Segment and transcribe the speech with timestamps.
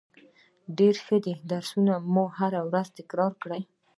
[0.77, 3.61] ډیره ښه ده درسونه مو هره ورځ تکرار کړئ